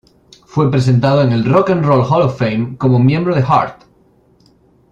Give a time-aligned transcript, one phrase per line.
[0.47, 3.83] Fue presentado en el Rock and Roll Hall of Fame como miembro de Heart.